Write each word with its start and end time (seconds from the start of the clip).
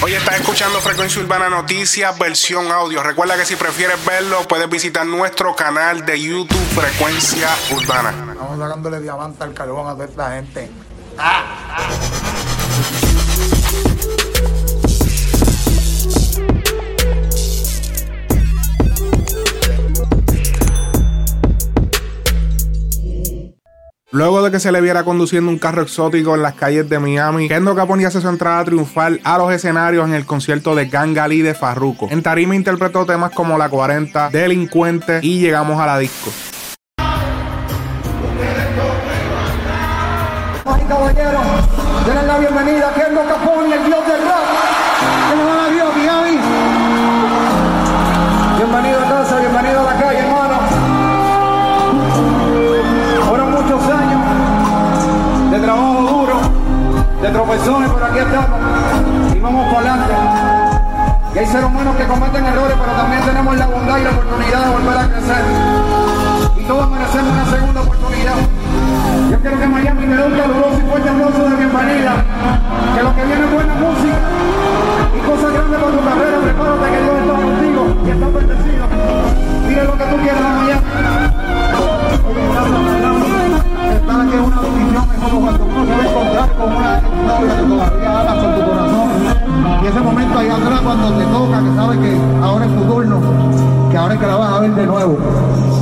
Hoy 0.00 0.14
estás 0.14 0.36
escuchando 0.36 0.80
Frecuencia 0.80 1.20
Urbana 1.20 1.48
Noticias, 1.48 2.16
versión 2.16 2.70
audio. 2.70 3.02
Recuerda 3.02 3.36
que 3.36 3.44
si 3.44 3.56
prefieres 3.56 4.04
verlo, 4.04 4.46
puedes 4.46 4.70
visitar 4.70 5.04
nuestro 5.04 5.56
canal 5.56 6.06
de 6.06 6.20
YouTube 6.20 6.56
Frecuencia 6.72 7.48
Urbana. 7.72 8.12
Vamos 8.38 8.60
sacándole 8.60 9.00
diamante 9.00 9.42
al 9.42 9.54
carbón 9.54 9.88
a 9.88 9.94
toda 9.94 10.04
esta 10.04 10.30
gente. 10.30 10.70
Luego 24.10 24.42
de 24.42 24.50
que 24.50 24.58
se 24.58 24.72
le 24.72 24.80
viera 24.80 25.04
conduciendo 25.04 25.50
un 25.50 25.58
carro 25.58 25.82
exótico 25.82 26.34
en 26.34 26.40
las 26.40 26.54
calles 26.54 26.88
de 26.88 26.98
Miami, 26.98 27.46
Kendo 27.46 27.74
Capone 27.74 28.06
hace 28.06 28.22
su 28.22 28.28
entrada 28.28 28.64
triunfal 28.64 29.20
a 29.22 29.36
los 29.36 29.52
escenarios 29.52 30.08
en 30.08 30.14
el 30.14 30.24
concierto 30.24 30.74
de 30.74 30.86
Gangali 30.86 31.42
de 31.42 31.52
Farruko. 31.52 32.08
En 32.10 32.22
tarima 32.22 32.56
interpretó 32.56 33.04
temas 33.04 33.32
como 33.32 33.58
La 33.58 33.68
40, 33.68 34.30
Delincuente 34.30 35.20
y 35.20 35.40
Llegamos 35.40 35.78
a 35.78 35.84
la 35.84 35.98
disco. 35.98 36.32
La 42.26 42.38
bienvenida 42.38 42.94
el 42.96 43.84
dios 43.84 44.06
del. 44.06 44.28
Bienvenido 48.56 49.07
de 57.48 57.56
tropezones, 57.56 57.90
pero 57.92 58.06
aquí 58.06 58.18
estamos 58.18 59.34
y 59.34 59.38
vamos 59.40 59.74
para 59.74 59.94
adelante. 59.94 60.14
Y 61.34 61.38
hay 61.38 61.46
seres 61.46 61.64
humanos 61.64 61.96
que 61.96 62.06
cometen 62.06 62.44
errores, 62.44 62.76
pero 62.78 62.92
también 62.92 63.22
tenemos 63.22 63.56
la 63.56 63.66
bondad 63.66 63.98
y 63.98 64.04
la 64.04 64.10
oportunidad 64.10 64.60
de 64.64 64.70
volver 64.70 64.98
a 64.98 65.08
crecer. 65.08 65.44
Y 66.58 66.64
todos 66.64 66.90
merecemos 66.90 67.32
una 67.32 67.46
segunda 67.46 67.80
oportunidad. 67.80 68.36
Yo 69.30 69.40
quiero 69.40 69.58
que 69.58 69.66
Miami 69.66 70.06
me 70.06 70.16
dé 70.16 70.26
un 70.26 70.36
caluroso 70.36 70.78
y 70.78 70.90
fuerte 70.90 71.08
aplauso 71.08 71.42
de 71.48 71.56
bienvenida. 71.56 72.12
Que 72.94 73.02
lo 73.02 73.14
que 73.14 73.24
viene 73.24 73.44
es 73.44 73.52
buena 73.52 73.74
música 73.74 74.18
y 75.16 75.18
cosas 75.24 75.52
grandes 75.52 75.80
para 75.80 75.92
tu 75.92 76.00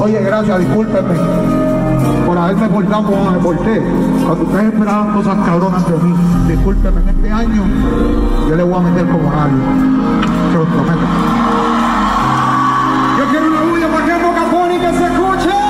Oye, 0.00 0.20
gracias, 0.22 0.58
discúlpeme 0.58 1.14
por 2.26 2.36
haberme 2.36 2.68
portado 2.68 3.04
como 3.04 3.30
me 3.30 3.38
porté. 3.38 3.82
Cuando 4.26 4.44
ustedes 4.44 4.72
esperaban 4.72 5.14
cosas 5.14 5.36
cabronas 5.46 5.86
de 5.88 5.96
mí, 5.98 6.14
discúlpenme, 6.48 7.00
en 7.00 7.08
este 7.08 7.30
año 7.30 7.62
yo 8.48 8.56
le 8.56 8.62
voy 8.62 8.74
a 8.74 8.80
meter 8.80 9.06
como 9.06 9.30
nadie. 9.30 9.54
Se 10.52 10.58
los 10.58 10.68
prometo. 10.68 11.06
Yo 13.18 13.24
quiero 13.30 13.46
una 13.46 13.62
bulla 13.62 13.88
para 13.88 14.06
que 14.06 14.24
Boca 14.24 14.44
Pony 14.50 14.80
que 14.80 14.98
se 14.98 15.04
escuche. 15.04 15.65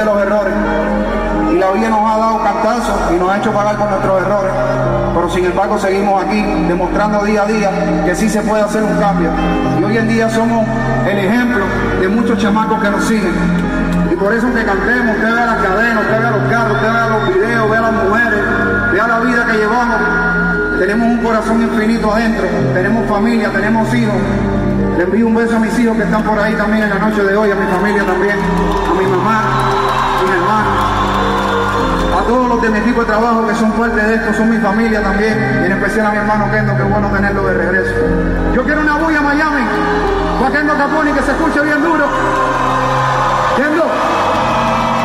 De 0.00 0.06
los 0.06 0.22
errores. 0.22 0.54
Y 1.52 1.58
la 1.58 1.70
vida 1.72 1.90
nos 1.90 2.00
ha 2.10 2.16
dado 2.16 2.42
cantazos 2.42 2.96
y 3.14 3.18
nos 3.18 3.30
ha 3.30 3.38
hecho 3.38 3.52
pagar 3.52 3.76
por 3.76 3.90
nuestros 3.90 4.22
errores, 4.22 4.52
pero 5.14 5.30
sin 5.30 5.44
embargo 5.44 5.78
seguimos 5.78 6.24
aquí 6.24 6.42
demostrando 6.68 7.24
día 7.24 7.42
a 7.42 7.46
día 7.46 7.70
que 8.04 8.14
sí 8.14 8.28
se 8.28 8.40
puede 8.42 8.62
hacer 8.62 8.82
un 8.82 8.96
cambio. 8.98 9.30
Y 9.78 9.84
hoy 9.84 9.96
en 9.96 10.08
día 10.08 10.30
somos 10.30 10.66
el 11.06 11.18
ejemplo 11.18 11.64
de 12.00 12.08
muchos 12.08 12.38
chamacos 12.38 12.80
que 12.80 12.90
nos 12.90 13.04
siguen. 13.04 13.34
Y 14.10 14.16
por 14.16 14.32
eso 14.32 14.46
que 14.54 14.64
cantemos, 14.64 15.16
usted 15.16 15.34
vea 15.34 15.46
las 15.46 15.62
cadenas, 15.62 16.02
usted 16.02 16.20
vea 16.20 16.30
los 16.30 16.48
carros, 16.50 16.76
usted 16.76 16.92
vea 16.92 17.08
los 17.08 17.34
videos, 17.34 17.70
vea 17.70 17.80
las 17.80 17.92
mujeres, 17.92 18.40
vea 18.92 19.06
la 19.06 19.20
vida 19.20 19.46
que 19.46 19.58
llevamos. 19.58 20.00
Tenemos 20.78 21.08
un 21.08 21.18
corazón 21.18 21.62
infinito 21.62 22.12
adentro, 22.12 22.46
tenemos 22.72 23.06
familia, 23.06 23.50
tenemos 23.50 23.92
hijos. 23.94 24.14
Le 24.96 25.04
envío 25.04 25.26
un 25.26 25.34
beso 25.34 25.56
a 25.56 25.60
mis 25.60 25.78
hijos 25.78 25.96
que 25.96 26.02
están 26.02 26.22
por 26.22 26.38
ahí 26.38 26.54
también 26.54 26.84
en 26.84 26.90
la 26.90 26.98
noche 26.98 27.22
de 27.22 27.36
hoy, 27.36 27.50
a 27.50 27.54
mi 27.54 27.66
familia 27.66 28.04
también, 28.04 28.36
a 28.36 28.94
mi 29.00 29.06
mamá, 29.06 29.69
todos 32.30 32.48
los 32.48 32.62
de 32.62 32.70
mi 32.70 32.78
equipo 32.78 33.00
de 33.00 33.06
trabajo 33.06 33.44
que 33.44 33.54
son 33.56 33.72
parte 33.72 34.00
de 34.00 34.14
esto, 34.14 34.32
son 34.34 34.50
mi 34.50 34.58
familia 34.58 35.02
también, 35.02 35.62
y 35.62 35.66
en 35.66 35.72
especial 35.72 36.06
a 36.06 36.10
mi 36.12 36.18
hermano 36.18 36.48
Kendo, 36.52 36.76
que 36.76 36.82
es 36.84 36.88
bueno 36.88 37.08
tenerlo 37.08 37.42
de 37.42 37.54
regreso. 37.54 37.90
Yo 38.54 38.62
quiero 38.62 38.82
una 38.82 38.98
bulla 38.98 39.20
Miami, 39.20 39.66
para 40.38 40.54
Kendo 40.54 40.76
Caponi 40.76 41.10
que 41.10 41.22
se 41.22 41.32
escuche 41.32 41.60
bien 41.60 41.82
duro. 41.82 42.04
Kendo, 43.56 43.82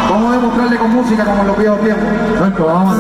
vamos 0.10 0.32
a 0.32 0.36
demostrarle 0.38 0.78
con 0.78 0.92
música 0.92 1.26
como 1.26 1.42
en 1.42 1.48
los 1.48 1.58
viejos 1.58 1.82
tiempos. 1.82 2.66
Vamos. 2.66 2.98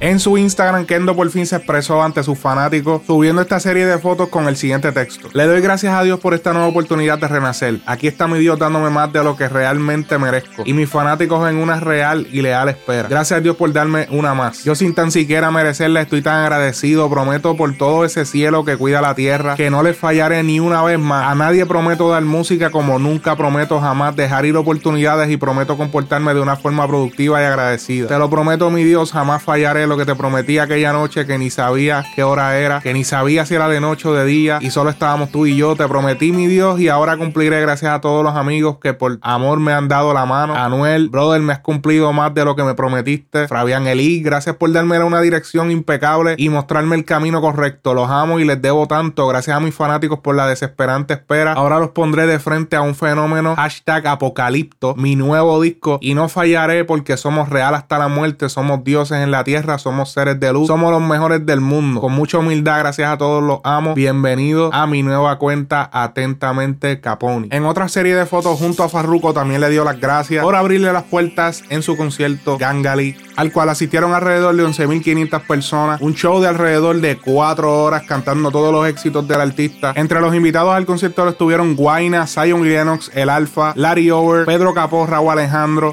En 0.00 0.20
su 0.20 0.36
Instagram, 0.36 0.84
Kendo 0.84 1.16
por 1.16 1.30
fin 1.30 1.46
se 1.46 1.56
expresó 1.56 2.02
ante 2.02 2.22
sus 2.22 2.38
fanáticos, 2.38 3.00
subiendo 3.06 3.40
esta 3.40 3.58
serie 3.58 3.86
de 3.86 3.98
fotos 3.98 4.28
con 4.28 4.48
el 4.48 4.56
siguiente 4.56 4.92
texto. 4.92 5.30
Le 5.32 5.46
doy 5.46 5.62
gracias 5.62 5.94
a 5.94 6.02
Dios 6.02 6.20
por 6.20 6.34
esta 6.34 6.52
nueva 6.52 6.68
oportunidad 6.68 7.18
de 7.18 7.26
renacer. 7.26 7.80
Aquí 7.86 8.06
está 8.06 8.26
mi 8.26 8.38
Dios 8.38 8.58
dándome 8.58 8.90
más 8.90 9.10
de 9.12 9.24
lo 9.24 9.34
que 9.36 9.48
realmente 9.48 10.18
merezco. 10.18 10.62
Y 10.66 10.74
mis 10.74 10.90
fanáticos 10.90 11.48
en 11.48 11.56
una 11.56 11.80
real 11.80 12.26
y 12.30 12.42
leal 12.42 12.68
espera. 12.68 13.08
Gracias 13.08 13.38
a 13.38 13.40
Dios 13.40 13.56
por 13.56 13.72
darme 13.72 14.06
una 14.10 14.34
más. 14.34 14.64
Yo 14.64 14.74
sin 14.74 14.94
tan 14.94 15.10
siquiera 15.10 15.50
merecerla 15.50 16.02
estoy 16.02 16.20
tan 16.20 16.42
agradecido. 16.42 17.08
Prometo 17.08 17.56
por 17.56 17.74
todo 17.78 18.04
ese 18.04 18.26
cielo 18.26 18.64
que 18.64 18.76
cuida 18.76 19.00
la 19.00 19.14
tierra, 19.14 19.54
que 19.54 19.70
no 19.70 19.82
le 19.82 19.94
fallaré 19.94 20.42
ni 20.42 20.60
una 20.60 20.82
vez 20.82 20.98
más. 20.98 21.30
A 21.30 21.34
nadie 21.34 21.64
prometo 21.66 22.10
dar 22.10 22.24
música 22.24 22.70
como 22.70 22.98
nunca 22.98 23.36
prometo 23.36 23.80
jamás 23.80 24.16
dejar 24.16 24.44
ir 24.44 24.56
oportunidades 24.56 25.30
y 25.30 25.36
prometo 25.36 25.76
comportarme 25.76 26.23
de 26.32 26.40
una 26.40 26.56
forma 26.56 26.86
productiva 26.88 27.42
y 27.42 27.44
agradecida. 27.44 28.08
Te 28.08 28.18
lo 28.18 28.30
prometo 28.30 28.70
mi 28.70 28.82
Dios, 28.84 29.12
jamás 29.12 29.42
fallaré 29.42 29.86
lo 29.86 29.98
que 29.98 30.06
te 30.06 30.14
prometí 30.14 30.58
aquella 30.58 30.94
noche 30.94 31.26
que 31.26 31.36
ni 31.36 31.50
sabía 31.50 32.04
qué 32.14 32.22
hora 32.22 32.56
era, 32.58 32.80
que 32.80 32.94
ni 32.94 33.04
sabía 33.04 33.44
si 33.44 33.54
era 33.54 33.68
de 33.68 33.80
noche 33.80 34.08
o 34.08 34.14
de 34.14 34.24
día 34.24 34.58
y 34.62 34.70
solo 34.70 34.88
estábamos 34.88 35.30
tú 35.30 35.44
y 35.44 35.56
yo. 35.56 35.76
Te 35.76 35.86
prometí 35.86 36.32
mi 36.32 36.46
Dios 36.46 36.80
y 36.80 36.88
ahora 36.88 37.18
cumpliré 37.18 37.60
gracias 37.60 37.92
a 37.92 38.00
todos 38.00 38.24
los 38.24 38.34
amigos 38.34 38.78
que 38.80 38.94
por 38.94 39.18
amor 39.20 39.60
me 39.60 39.74
han 39.74 39.88
dado 39.88 40.14
la 40.14 40.24
mano. 40.24 40.54
Anuel, 40.54 41.10
brother, 41.10 41.42
me 41.42 41.52
has 41.52 41.58
cumplido 41.60 42.12
más 42.14 42.32
de 42.32 42.44
lo 42.46 42.56
que 42.56 42.62
me 42.62 42.74
prometiste. 42.74 43.48
Fabián 43.48 43.86
Elí, 43.86 44.22
gracias 44.22 44.56
por 44.56 44.72
darme 44.72 44.94
una 45.02 45.20
dirección 45.20 45.70
impecable 45.70 46.34
y 46.38 46.48
mostrarme 46.48 46.96
el 46.96 47.04
camino 47.04 47.40
correcto. 47.40 47.94
Los 47.94 48.10
amo 48.10 48.38
y 48.38 48.44
les 48.44 48.60
debo 48.62 48.86
tanto. 48.86 49.26
Gracias 49.26 49.56
a 49.56 49.60
mis 49.60 49.74
fanáticos 49.74 50.20
por 50.20 50.36
la 50.36 50.46
desesperante 50.46 51.14
espera. 51.14 51.54
Ahora 51.54 51.78
los 51.78 51.90
pondré 51.90 52.26
de 52.26 52.38
frente 52.38 52.76
a 52.76 52.82
un 52.82 52.94
fenómeno. 52.94 53.56
Hashtag 53.56 54.06
Apocalipto, 54.06 54.94
mi 54.94 55.16
nuevo 55.16 55.60
disco. 55.60 55.98
Y 56.00 56.13
no 56.14 56.28
fallaré 56.28 56.84
porque 56.84 57.16
somos 57.16 57.48
real 57.48 57.74
hasta 57.74 57.98
la 57.98 58.08
muerte. 58.08 58.48
Somos 58.48 58.84
dioses 58.84 59.18
en 59.18 59.30
la 59.30 59.44
tierra. 59.44 59.78
Somos 59.78 60.12
seres 60.12 60.38
de 60.40 60.52
luz. 60.52 60.68
Somos 60.68 60.90
los 60.92 61.02
mejores 61.02 61.44
del 61.44 61.60
mundo. 61.60 62.00
Con 62.00 62.12
mucha 62.12 62.38
humildad, 62.38 62.78
gracias 62.78 63.10
a 63.10 63.18
todos 63.18 63.42
los 63.42 63.60
amo. 63.64 63.94
Bienvenidos 63.94 64.70
a 64.72 64.86
mi 64.86 65.02
nueva 65.02 65.38
cuenta 65.38 65.90
Atentamente 65.92 67.00
Caponi. 67.00 67.48
En 67.50 67.64
otra 67.64 67.88
serie 67.88 68.14
de 68.14 68.26
fotos 68.26 68.58
junto 68.58 68.84
a 68.84 68.88
Farruko 68.88 69.32
también 69.32 69.60
le 69.60 69.68
dio 69.70 69.84
las 69.84 70.00
gracias 70.00 70.42
por 70.44 70.54
abrirle 70.54 70.92
las 70.92 71.04
puertas 71.04 71.62
en 71.68 71.82
su 71.82 71.96
concierto 71.96 72.58
Gangali, 72.58 73.16
al 73.36 73.52
cual 73.52 73.68
asistieron 73.68 74.14
alrededor 74.14 74.54
de 74.54 74.64
11.500 74.64 75.46
personas. 75.46 76.00
Un 76.00 76.14
show 76.14 76.40
de 76.40 76.48
alrededor 76.48 77.00
de 77.00 77.18
4 77.18 77.82
horas 77.82 78.04
cantando 78.06 78.50
todos 78.50 78.72
los 78.72 78.86
éxitos 78.86 79.26
del 79.26 79.40
artista. 79.40 79.92
Entre 79.96 80.20
los 80.20 80.34
invitados 80.34 80.74
al 80.74 80.86
concierto 80.86 81.28
estuvieron 81.28 81.74
Guaina, 81.74 82.26
Zion 82.26 82.62
Lennox, 82.64 83.10
El 83.14 83.28
Alfa, 83.30 83.72
Larry 83.76 84.10
Over, 84.10 84.44
Pedro 84.46 84.74
Capó, 84.74 85.06
Raúl 85.06 85.32
Alejandro, 85.32 85.92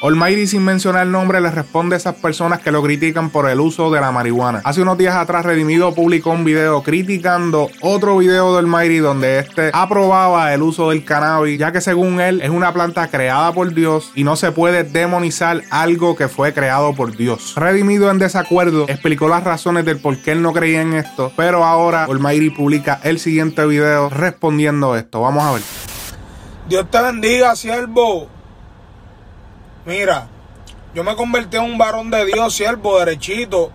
Almighty 0.00 0.46
sin 0.46 0.64
mencionar 0.64 1.06
el 1.06 1.10
nombre 1.10 1.40
le 1.40 1.50
responde 1.50 1.96
a 1.96 1.98
esas 1.98 2.14
personas 2.14 2.60
que 2.60 2.70
lo 2.70 2.80
critican 2.82 3.30
por 3.30 3.50
el 3.50 3.58
uso 3.58 3.90
de 3.90 4.00
la 4.00 4.12
marihuana. 4.12 4.60
Hace 4.62 4.82
unos 4.82 4.96
días 4.96 5.16
atrás 5.16 5.44
Redimido 5.44 5.92
publicó 5.92 6.30
un 6.30 6.44
video 6.44 6.84
criticando 6.84 7.68
otro 7.80 8.18
video 8.18 8.52
de 8.52 8.60
Almighty 8.60 8.98
donde 8.98 9.40
este 9.40 9.70
aprobaba 9.72 10.54
el 10.54 10.62
uso 10.62 10.90
del 10.90 11.04
cannabis 11.04 11.58
ya 11.58 11.72
que 11.72 11.80
según 11.80 12.20
él 12.20 12.40
es 12.42 12.50
una 12.50 12.72
planta 12.72 13.08
creada 13.08 13.52
por 13.52 13.74
Dios 13.74 14.12
y 14.14 14.22
no 14.22 14.36
se 14.36 14.52
puede 14.52 14.84
demonizar 14.84 15.62
algo 15.70 16.14
que 16.14 16.28
fue 16.28 16.54
creado 16.54 16.94
por 16.94 17.16
Dios. 17.16 17.54
Redimido 17.56 18.08
en 18.12 18.18
desacuerdo 18.18 18.84
explicó 18.88 19.26
las 19.26 19.42
razones 19.42 19.84
del 19.84 19.98
por 19.98 20.16
qué 20.18 20.30
él 20.30 20.42
no 20.42 20.52
creía 20.52 20.80
en 20.80 20.94
esto, 20.94 21.32
pero 21.36 21.64
ahora 21.64 22.04
Almighty 22.04 22.50
publica 22.50 23.00
el 23.02 23.18
siguiente 23.18 23.66
video 23.66 24.10
respondiendo 24.10 24.94
esto. 24.94 25.22
Vamos 25.22 25.42
a 25.42 25.52
ver. 25.54 25.62
Dios 26.68 26.88
te 26.88 27.02
bendiga, 27.02 27.56
siervo. 27.56 28.37
Mira, 29.88 30.28
yo 30.94 31.02
me 31.02 31.16
convertí 31.16 31.56
en 31.56 31.62
un 31.62 31.78
varón 31.78 32.10
de 32.10 32.26
Dios, 32.26 32.54
siervo, 32.54 32.98
derechito. 32.98 33.72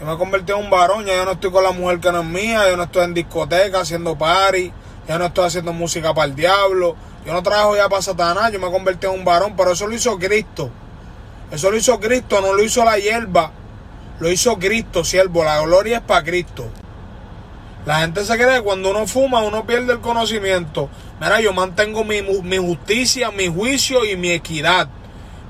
Yo 0.00 0.06
me 0.06 0.18
convertí 0.18 0.50
en 0.50 0.58
un 0.58 0.70
varón, 0.70 1.04
ya 1.04 1.14
yo 1.14 1.24
no 1.24 1.30
estoy 1.30 1.52
con 1.52 1.62
la 1.62 1.70
mujer 1.70 2.00
que 2.00 2.10
no 2.10 2.22
es 2.22 2.26
mía, 2.26 2.68
yo 2.68 2.76
no 2.76 2.82
estoy 2.82 3.04
en 3.04 3.14
discoteca 3.14 3.82
haciendo 3.82 4.18
party, 4.18 4.72
ya 5.06 5.16
no 5.16 5.26
estoy 5.26 5.44
haciendo 5.46 5.72
música 5.72 6.12
para 6.12 6.26
el 6.26 6.34
diablo, 6.34 6.96
yo 7.24 7.32
no 7.32 7.44
trabajo 7.44 7.76
ya 7.76 7.88
para 7.88 8.02
Satanás, 8.02 8.50
yo 8.50 8.58
me 8.58 8.72
convertí 8.72 9.06
en 9.06 9.12
un 9.12 9.24
varón, 9.24 9.54
pero 9.56 9.70
eso 9.70 9.86
lo 9.86 9.94
hizo 9.94 10.18
Cristo. 10.18 10.68
Eso 11.52 11.70
lo 11.70 11.76
hizo 11.76 12.00
Cristo, 12.00 12.40
no 12.40 12.52
lo 12.52 12.64
hizo 12.64 12.84
la 12.84 12.98
hierba, 12.98 13.52
lo 14.18 14.28
hizo 14.28 14.58
Cristo, 14.58 15.04
siervo, 15.04 15.44
la 15.44 15.60
gloria 15.60 15.98
es 15.98 16.02
para 16.02 16.24
Cristo. 16.24 16.64
La 17.88 18.00
gente 18.00 18.22
se 18.22 18.36
cree 18.36 18.56
que 18.56 18.62
cuando 18.62 18.90
uno 18.90 19.06
fuma 19.06 19.40
uno 19.40 19.64
pierde 19.64 19.94
el 19.94 20.00
conocimiento. 20.00 20.90
Mira, 21.22 21.40
yo 21.40 21.54
mantengo 21.54 22.04
mi, 22.04 22.20
mi 22.20 22.58
justicia, 22.58 23.30
mi 23.30 23.48
juicio 23.48 24.04
y 24.04 24.14
mi 24.14 24.30
equidad. 24.30 24.90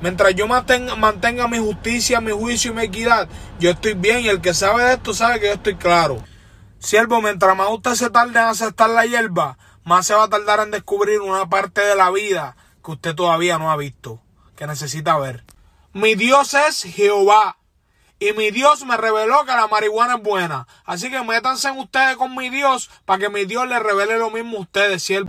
Mientras 0.01 0.37
yo 0.37 0.47
mantenga, 0.47 0.95
mantenga 0.95 1.49
mi 1.49 1.59
justicia, 1.59 2.21
mi 2.21 2.31
juicio 2.31 2.71
y 2.71 2.75
mi 2.75 2.83
equidad, 2.83 3.29
yo 3.59 3.71
estoy 3.71 3.95
bien. 3.95 4.21
Y 4.21 4.29
el 4.29 4.41
que 4.41 4.55
sabe 4.55 4.85
de 4.85 4.93
esto 4.93 5.15
sabe 5.15 5.41
que 5.41 5.47
yo 5.47 5.55
estoy 5.55 5.75
claro. 5.75 6.23
Siervo, 6.79 7.21
mientras 7.21 7.57
más 7.57 7.71
usted 7.73 7.95
se 7.95 8.09
tarde 8.09 8.39
en 8.39 8.47
aceptar 8.47 8.91
la 8.91 9.05
hierba, 9.05 9.59
más 9.83 10.07
se 10.07 10.15
va 10.15 10.23
a 10.23 10.29
tardar 10.29 10.61
en 10.61 10.71
descubrir 10.71 11.21
una 11.21 11.49
parte 11.49 11.81
de 11.81 11.97
la 11.97 12.13
vida 12.13 12.55
que 12.85 12.93
usted 12.93 13.17
todavía 13.17 13.59
no 13.59 13.73
ha 13.73 13.77
visto, 13.77 14.23
que 14.55 14.69
necesita 14.69 15.19
ver. 15.19 15.43
Mi 15.93 16.15
Dios 16.15 16.55
es 16.55 16.85
Jehová. 16.85 17.58
Y 18.21 18.33
mi 18.33 18.51
Dios 18.51 18.85
me 18.85 18.97
reveló 18.97 19.45
que 19.45 19.53
la 19.53 19.69
marihuana 19.69 20.17
es 20.17 20.23
buena. 20.23 20.67
Así 20.85 21.09
que 21.09 21.23
métanse 21.23 21.69
en 21.69 21.79
ustedes 21.79 22.17
con 22.17 22.35
mi 22.35 22.51
Dios 22.51 22.91
para 23.05 23.21
que 23.21 23.29
mi 23.29 23.45
Dios 23.45 23.69
les 23.69 23.81
revele 23.81 24.19
lo 24.19 24.31
mismo 24.31 24.59
a 24.59 24.61
ustedes, 24.63 25.03
siervo. 25.03 25.29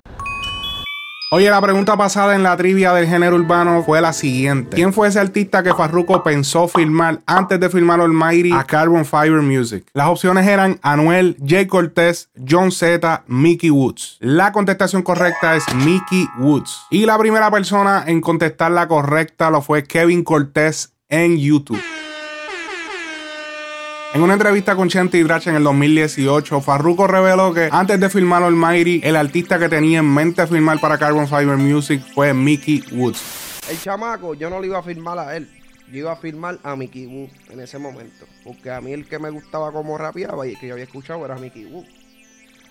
Oye, 1.32 1.48
la 1.48 1.62
pregunta 1.62 1.96
pasada 1.96 2.34
en 2.34 2.42
la 2.42 2.58
trivia 2.58 2.92
del 2.92 3.06
género 3.06 3.36
urbano 3.36 3.84
fue 3.84 4.02
la 4.02 4.14
siguiente. 4.14 4.76
¿Quién 4.76 4.92
fue 4.92 5.08
ese 5.08 5.20
artista 5.20 5.62
que 5.62 5.76
Farruko 5.76 6.24
pensó 6.24 6.68
filmar 6.68 7.20
antes 7.28 7.60
de 7.60 7.70
filmar 7.70 8.02
Almighty 8.02 8.52
a 8.52 8.64
Carbon 8.64 9.06
Fiber 9.06 9.44
Music? 9.44 9.86
Las 9.94 10.08
opciones 10.08 10.48
eran 10.48 10.80
Anuel, 10.82 11.38
Jay 11.46 11.68
Cortez, 11.68 12.32
John 12.50 12.72
Z, 12.72 13.26
Mickey 13.28 13.70
Woods. 13.70 14.18
La 14.22 14.52
contestación 14.52 15.04
correcta 15.04 15.56
es 15.56 15.64
Mickey 15.76 16.28
Woods. 16.40 16.88
Y 16.90 17.06
la 17.06 17.20
primera 17.20 17.52
persona 17.52 18.06
en 18.08 18.22
contestar 18.22 18.72
la 18.72 18.88
correcta 18.88 19.52
lo 19.52 19.62
fue 19.62 19.84
Kevin 19.84 20.24
Cortez 20.24 20.96
en 21.10 21.38
YouTube. 21.38 21.80
En 24.19 24.24
una 24.24 24.33
entrevista 24.33 24.75
con 24.75 24.89
Chente 24.89 25.18
y 25.18 25.21
en 25.21 25.56
el 25.56 25.63
2018, 25.63 26.60
Farruko 26.60 27.07
reveló 27.07 27.54
que 27.54 27.69
antes 27.71 27.98
de 28.01 28.10
filmar 28.10 28.44
Almighty, 28.44 29.00
el 29.01 29.16
artista 29.16 29.57
que 29.57 29.69
tenía 29.69 30.00
en 30.00 30.13
mente 30.13 30.45
filmar 30.45 30.81
para 30.81 30.98
Carbon 30.98 31.25
Fiber 31.25 31.56
Music 31.56 32.04
fue 32.13 32.33
Mickey 32.33 32.83
Woods. 32.92 33.62
El 33.69 33.80
chamaco, 33.80 34.33
yo 34.33 34.50
no 34.50 34.60
le 34.60 34.68
iba 34.68 34.77
a 34.77 34.83
filmar 34.83 35.18
a 35.19 35.38
él, 35.38 35.50
yo 35.89 36.00
iba 36.00 36.12
a 36.12 36.18
filmar 36.18 36.60
a 36.63 36.75
Mickey 36.75 37.06
Woods 37.06 37.31
en 37.50 37.62
ese 37.62 37.80
momento. 37.80 38.25
Porque 38.44 38.69
a 38.69 38.81
mí 38.81 38.92
el 38.92 39.07
que 39.07 39.19
me 39.19 39.30
gustaba 39.30 39.71
como 39.71 39.98
rapeaba 39.98 40.45
y 40.45 40.57
que 40.57 40.68
yo 40.68 40.74
había 40.74 40.83
escuchado 40.83 41.24
era 41.24 41.38
Mickey 41.38 41.63
Woods. 41.68 41.88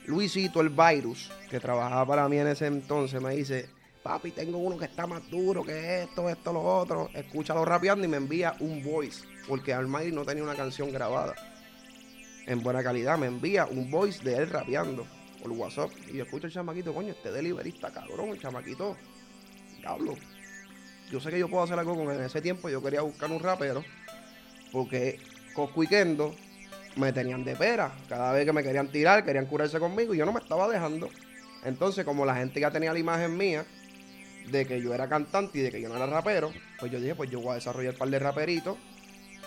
Luisito, 0.04 0.60
el 0.60 0.68
virus, 0.68 1.32
que 1.48 1.60
trabajaba 1.60 2.04
para 2.04 2.28
mí 2.28 2.36
en 2.36 2.48
ese 2.48 2.66
entonces, 2.66 3.22
me 3.22 3.34
dice, 3.34 3.70
papi, 4.02 4.32
tengo 4.32 4.58
uno 4.58 4.76
que 4.76 4.84
está 4.84 5.06
más 5.06 5.22
duro 5.30 5.64
que 5.64 6.02
esto, 6.02 6.28
esto, 6.28 6.52
lo 6.52 6.60
otro. 6.60 7.08
Escúchalo 7.14 7.64
rapeando 7.64 8.04
y 8.04 8.08
me 8.08 8.18
envía 8.18 8.54
un 8.60 8.84
voice 8.84 9.22
porque 9.48 9.72
Almighty 9.72 10.12
no 10.12 10.24
tenía 10.24 10.42
una 10.42 10.54
canción 10.54 10.92
grabada 10.92 11.34
en 12.46 12.62
buena 12.62 12.82
calidad. 12.82 13.18
Me 13.18 13.26
envía 13.26 13.66
un 13.66 13.90
voice 13.90 14.22
de 14.22 14.36
él 14.36 14.50
rapeando 14.50 15.06
por 15.42 15.50
WhatsApp. 15.52 15.90
Y 16.12 16.18
yo 16.18 16.24
escucho 16.24 16.46
al 16.46 16.52
chamaquito, 16.52 16.92
coño, 16.94 17.12
este 17.12 17.32
deliverista, 17.32 17.90
cabrón, 17.90 18.30
el 18.30 18.40
chamaquito. 18.40 18.96
Diablo. 19.78 20.14
Yo 21.10 21.20
sé 21.20 21.30
que 21.30 21.38
yo 21.38 21.48
puedo 21.48 21.62
hacer 21.62 21.78
algo 21.78 21.96
con 21.96 22.10
él. 22.10 22.18
En 22.18 22.24
ese 22.24 22.42
tiempo 22.42 22.68
yo 22.68 22.82
quería 22.82 23.00
buscar 23.00 23.30
un 23.30 23.40
rapero. 23.40 23.82
Porque 24.70 25.18
Kendo 25.88 26.34
me 26.96 27.12
tenían 27.12 27.44
de 27.44 27.56
pera. 27.56 27.92
Cada 28.08 28.32
vez 28.32 28.44
que 28.44 28.52
me 28.52 28.62
querían 28.62 28.88
tirar, 28.88 29.24
querían 29.24 29.46
curarse 29.46 29.78
conmigo 29.78 30.14
y 30.14 30.18
yo 30.18 30.26
no 30.26 30.32
me 30.32 30.40
estaba 30.40 30.68
dejando. 30.68 31.08
Entonces, 31.64 32.04
como 32.04 32.24
la 32.24 32.36
gente 32.36 32.60
ya 32.60 32.70
tenía 32.70 32.92
la 32.92 32.98
imagen 32.98 33.36
mía 33.36 33.64
de 34.50 34.64
que 34.66 34.80
yo 34.80 34.94
era 34.94 35.08
cantante 35.08 35.58
y 35.58 35.62
de 35.62 35.70
que 35.70 35.80
yo 35.80 35.88
no 35.88 35.96
era 35.96 36.06
rapero, 36.06 36.52
pues 36.78 36.92
yo 36.92 37.00
dije, 37.00 37.14
pues 37.14 37.30
yo 37.30 37.40
voy 37.40 37.52
a 37.52 37.54
desarrollar 37.54 37.94
un 37.94 37.98
par 37.98 38.08
de 38.08 38.18
raperitos 38.18 38.76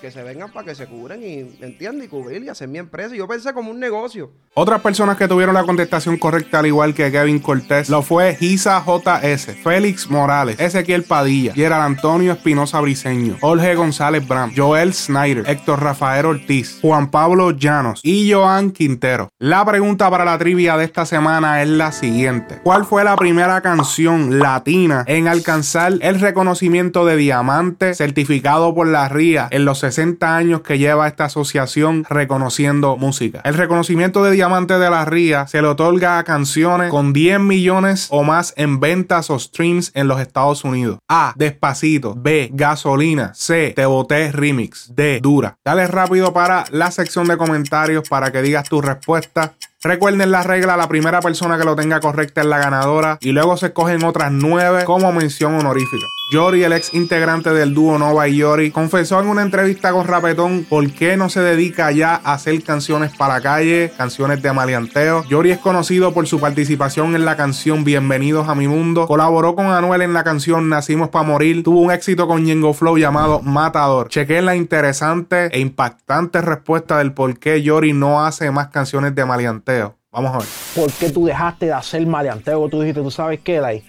que 0.02 0.10
se 0.10 0.24
vengan 0.24 0.52
para 0.52 0.66
que 0.66 0.74
se 0.74 0.88
cubren 0.88 1.24
y, 1.24 1.64
¿entiendes? 1.64 2.08
Y 2.08 2.10
cubrir 2.10 2.44
y 2.44 2.50
hacer 2.50 2.68
mi 2.68 2.80
empresa. 2.80 3.16
Yo 3.16 3.28
pensé 3.28 3.54
como 3.54 3.70
un 3.70 3.80
negocio. 3.80 4.32
Otras 4.56 4.82
personas 4.82 5.16
que 5.16 5.28
tuvieron 5.28 5.54
la 5.54 5.64
contestación 5.64 6.18
correcta, 6.18 6.60
al 6.60 6.66
igual 6.66 6.96
que 6.96 7.12
Kevin 7.12 7.40
Cortés, 7.40 7.88
lo 7.88 8.02
fue 8.02 8.36
Gisa 8.36 8.84
JS, 8.84 9.56
Félix 9.64 10.10
Morales, 10.10 10.60
Ezequiel 10.60 11.04
Padilla, 11.04 11.54
Gerald 11.54 11.84
Antonio 11.84 12.34
Espinosa 12.34 12.82
Briseño, 12.82 13.38
Jorge 13.40 13.76
González 13.76 14.28
Bram, 14.28 14.52
Joel 14.56 14.94
Snyder, 14.94 15.48
Héctor 15.48 15.84
Rafael 15.84 16.26
Ortiz, 16.26 16.80
Juan 16.82 17.12
Pablo 17.12 17.52
Llanos 17.52 18.02
y 18.04 18.32
Joan 18.32 18.72
Quintero. 18.72 19.30
La 19.38 19.64
pregunta 19.64 20.10
para 20.10 20.26
la 20.26 20.38
trivia 20.40 20.78
de 20.78 20.86
esta 20.86 21.06
semana 21.06 21.62
es 21.62 21.70
la 21.70 21.92
siguiente. 21.92 22.60
¿Cuál 22.64 22.86
fue 22.86 23.04
la 23.04 23.16
primera 23.16 23.62
canción 23.62 24.40
latina 24.40 25.04
en 25.06 25.28
alcanzar 25.28 25.94
el 26.02 26.20
reconocimiento 26.20 27.06
de 27.06 27.18
diamante 27.18 27.94
certificado 27.94 28.74
por 28.74 28.88
la 28.88 29.08
RIA 29.08 29.48
en 29.52 29.64
los 29.64 29.80
60 29.92 30.36
años 30.36 30.62
que 30.62 30.78
lleva 30.78 31.08
esta 31.08 31.26
asociación 31.26 32.06
reconociendo 32.10 32.96
música. 32.96 33.42
El 33.44 33.56
reconocimiento 33.56 34.24
de 34.24 34.32
Diamante 34.32 34.80
de 34.80 34.90
la 34.90 35.04
Ría 35.04 35.48
se 35.48 35.62
le 35.62 35.68
otorga 35.68 36.18
a 36.18 36.24
canciones 36.24 36.90
con 36.90 37.12
10 37.12 37.40
millones 37.42 38.08
o 38.10 38.24
más 38.24 38.54
en 38.56 38.80
ventas 38.80 39.30
o 39.30 39.38
streams 39.38 39.92
en 39.94 40.08
los 40.08 40.22
Estados 40.22 40.64
Unidos. 40.64 41.00
A. 41.10 41.34
Despacito. 41.36 42.16
B. 42.16 42.50
Gasolina. 42.54 43.34
C. 43.34 43.74
Te 43.76 43.86
boté 43.86 44.32
remix. 44.32 44.96
D. 44.96 45.20
Dura. 45.22 45.58
Dale 45.66 45.88
rápido 45.88 46.32
para 46.32 46.64
la 46.72 46.90
sección 46.92 47.28
de 47.28 47.36
comentarios 47.36 48.08
para 48.08 48.32
que 48.32 48.42
digas 48.42 48.70
tu 48.70 48.82
respuesta 48.82 49.56
Recuerden 49.84 50.30
la 50.30 50.44
regla, 50.44 50.78
la 50.78 50.88
primera 50.88 51.22
persona 51.22 51.58
que 51.58 51.64
lo 51.64 51.76
tenga 51.76 52.00
correcta 52.00 52.42
es 52.42 52.48
la 52.48 52.60
ganadora 52.60 53.18
y 53.20 53.32
luego 53.32 53.58
se 53.58 53.74
cogen 53.74 54.04
otras 54.04 54.32
nueve 54.32 54.84
como 54.86 55.12
mención 55.12 55.56
honorífica. 55.56 56.06
Yori, 56.32 56.64
el 56.64 56.72
ex 56.72 56.94
integrante 56.94 57.50
del 57.50 57.74
dúo 57.74 58.00
Nova 58.00 58.26
y 58.30 58.38
Yori, 58.38 58.72
confesó 58.72 59.20
en 59.20 59.28
una 59.28 59.42
entrevista 59.42 59.92
con 59.92 60.08
Rapetón 60.08 60.64
por 60.64 60.90
qué 60.94 61.18
no 61.18 61.28
se 61.28 61.42
dedica 61.42 61.92
ya 61.92 62.22
a 62.24 62.36
hacer 62.36 62.64
canciones 62.64 63.12
para 63.18 63.42
calle, 63.42 63.92
canciones 63.98 64.42
de 64.42 64.54
maleanteo. 64.54 65.26
Yori 65.26 65.52
es 65.52 65.58
conocido 65.58 66.14
por 66.14 66.28
su 66.28 66.40
participación 66.40 67.16
en 67.16 67.26
la 67.26 67.36
canción 67.36 67.84
Bienvenidos 67.84 68.48
a 68.48 68.56
mi 68.56 68.70
mundo, 68.70 69.08
colaboró 69.08 69.56
con 69.58 69.66
Anuel 69.66 70.04
en 70.04 70.14
la 70.14 70.24
canción 70.24 70.70
Nacimos 70.70 71.10
para 71.10 71.28
morir, 71.28 71.64
tuvo 71.64 71.82
un 71.82 71.92
éxito 71.92 72.30
con 72.30 72.46
Yengo 72.46 72.74
Flow 72.74 72.98
llamado 72.98 73.42
Matador. 73.42 74.08
Chequé 74.08 74.42
la 74.42 74.56
interesante 74.56 75.48
e 75.48 75.60
impactante 75.60 76.40
respuesta 76.40 77.00
del 77.00 77.12
por 77.12 77.38
qué 77.40 77.62
Yori 77.62 77.92
no 77.92 78.26
hace 78.26 78.52
más 78.52 78.70
canciones 78.70 79.14
de 79.14 79.26
maleanteo. 79.26 79.98
Vamos 80.14 80.34
a 80.34 80.38
ver. 80.38 80.48
¿Por 80.76 80.92
qué 80.94 81.10
tú 81.10 81.26
dejaste 81.26 81.66
de 81.66 81.74
hacer 81.74 82.08
maleanteo? 82.08 82.70
Tú 82.70 82.80
dijiste, 82.80 83.02
tú 83.02 83.12
sabes 83.12 83.42
qué, 83.44 83.60
Dai. 83.60 83.84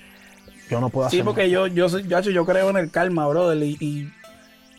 Yo 0.72 0.80
no 0.80 0.88
puedo 0.88 1.06
hacer. 1.06 1.20
Sí, 1.20 1.22
porque 1.22 1.50
yo, 1.50 1.66
yo, 1.66 1.86
yo, 1.86 2.20
yo 2.20 2.46
creo 2.46 2.70
en 2.70 2.78
el 2.78 2.90
karma, 2.90 3.28
brother. 3.28 3.62
Y, 3.62 4.10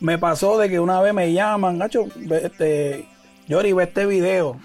me 0.00 0.18
pasó 0.18 0.58
de 0.58 0.68
que 0.68 0.80
una 0.80 1.00
vez 1.00 1.14
me 1.14 1.32
llaman, 1.32 1.78
gacho, 1.78 2.06
este, 2.42 3.06
Yori, 3.46 3.72
ve 3.72 3.84
este 3.84 4.04
video. 4.04 4.58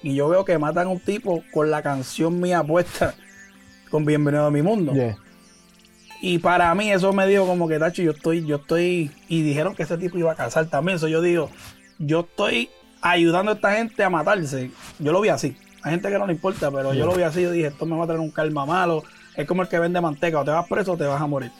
Y 0.00 0.14
yo 0.14 0.28
veo 0.28 0.44
que 0.44 0.56
matan 0.58 0.86
a 0.86 0.90
un 0.90 1.00
tipo 1.00 1.42
con 1.52 1.72
la 1.72 1.82
canción 1.82 2.40
mía 2.40 2.62
puesta 2.62 3.14
con 3.90 4.04
Bienvenido 4.04 4.46
a 4.46 4.50
mi 4.52 4.62
mundo. 4.62 4.92
Y 6.22 6.38
para 6.38 6.72
mí 6.76 6.92
eso 6.92 7.12
me 7.12 7.26
dijo 7.26 7.46
como 7.46 7.66
que, 7.66 7.80
Tacho, 7.80 8.02
yo 8.02 8.12
estoy, 8.12 8.46
yo 8.46 8.56
estoy, 8.56 9.10
y 9.26 9.42
dijeron 9.42 9.74
que 9.74 9.82
ese 9.82 9.98
tipo 9.98 10.18
iba 10.18 10.30
a 10.30 10.36
casar 10.36 10.66
también. 10.66 10.96
Eso 10.96 11.08
yo 11.08 11.20
digo, 11.20 11.50
yo 11.98 12.20
estoy 12.20 12.70
ayudando 13.02 13.50
a 13.50 13.54
esta 13.56 13.72
gente 13.74 14.04
a 14.04 14.08
matarse. 14.08 14.70
Yo 15.00 15.10
lo 15.10 15.20
vi 15.20 15.30
así. 15.30 15.56
Hay 15.82 15.90
gente 15.90 16.10
que 16.10 16.18
no 16.18 16.28
le 16.28 16.34
importa, 16.34 16.70
pero 16.70 16.94
yo 16.94 17.06
lo 17.06 17.14
vi 17.14 17.24
así. 17.24 17.42
Yo 17.42 17.50
dije, 17.50 17.66
esto 17.66 17.86
me 17.86 17.96
va 17.96 18.04
a 18.04 18.06
traer 18.06 18.20
un 18.20 18.30
karma 18.30 18.64
malo. 18.64 19.02
Es 19.36 19.46
como 19.46 19.62
el 19.62 19.68
que 19.68 19.78
vende 19.78 20.00
manteca. 20.00 20.40
O 20.40 20.44
te 20.44 20.50
vas 20.50 20.66
preso 20.66 20.92
o 20.92 20.96
te 20.96 21.04
vas 21.04 21.20
a 21.20 21.26
morir. 21.26 21.50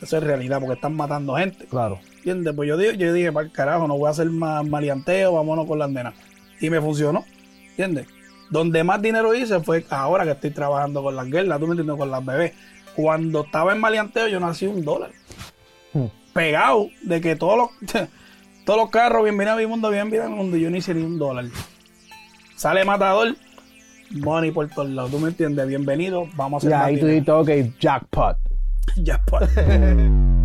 Eso 0.00 0.16
es 0.16 0.22
realidad, 0.22 0.60
porque 0.60 0.74
están 0.74 0.94
matando 0.94 1.34
gente. 1.36 1.66
Claro. 1.66 2.00
¿Entiendes? 2.16 2.54
Pues 2.54 2.68
yo, 2.68 2.76
dije, 2.76 2.96
yo 2.96 3.12
dije, 3.12 3.32
para 3.32 3.46
el 3.46 3.52
carajo, 3.52 3.88
no 3.88 3.96
voy 3.96 4.08
a 4.08 4.10
hacer 4.10 4.30
más 4.30 4.66
maleanteo, 4.66 5.32
vámonos 5.32 5.66
con 5.66 5.78
las 5.78 5.90
nenas. 5.90 6.14
Y 6.60 6.70
me 6.70 6.80
funcionó. 6.80 7.24
¿Entiendes? 7.70 8.06
Donde 8.50 8.82
más 8.82 9.02
dinero 9.02 9.34
hice 9.34 9.60
fue 9.60 9.84
ahora 9.90 10.24
que 10.24 10.30
estoy 10.32 10.50
trabajando 10.50 11.02
con 11.02 11.14
las 11.14 11.26
guerras, 11.26 11.60
tú 11.60 11.66
me 11.66 11.72
entiendes, 11.72 11.96
con 11.96 12.10
las 12.10 12.24
bebés. 12.24 12.52
Cuando 12.96 13.44
estaba 13.44 13.72
en 13.72 13.80
maleanteo, 13.80 14.26
yo 14.28 14.40
nací 14.40 14.66
un 14.66 14.84
dólar. 14.84 15.10
pegado 16.32 16.88
de 17.02 17.20
que 17.20 17.36
todos 17.36 17.56
los, 17.58 17.68
todos 18.64 18.78
los 18.78 18.90
carros, 18.90 19.22
bienvenido 19.24 19.54
a 19.54 19.58
mi 19.58 19.66
mundo, 19.66 19.90
bienvenido 19.90 20.24
a 20.24 20.28
mi 20.28 20.36
mundo, 20.36 20.56
yo 20.56 20.70
no 20.70 20.76
hice 20.76 20.94
ni 20.94 21.02
un 21.02 21.18
dólar. 21.18 21.46
Sale 22.56 22.84
Matador, 22.84 23.36
money 24.12 24.50
por 24.50 24.68
todos 24.68 24.88
lados, 24.90 25.10
¿tú 25.10 25.18
me 25.18 25.28
entiendes? 25.28 25.66
Bienvenido, 25.66 26.26
vamos 26.36 26.64
a 26.64 26.68
Y 26.68 26.72
hacer 26.72 26.86
ahí 26.86 27.00
tú 27.00 27.06
dices, 27.06 27.28
ok, 27.28 27.78
jackpot. 27.78 28.36
pues. 29.26 29.50